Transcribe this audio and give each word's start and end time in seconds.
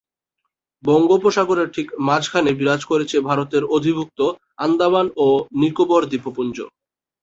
বঙ্গোপসাগরের 0.83 1.69
ঠিক 1.75 1.87
মাঝখানে 2.07 2.51
বিরাজ 2.59 2.81
করছে 2.85 3.17
ভারতের 3.29 3.63
অধিভুক্ত 3.75 4.19
আন্দামান 4.65 5.07
ও 5.17 5.27
নিকোবর 5.61 6.01
দ্বীপপুঞ্জ। 6.09 6.57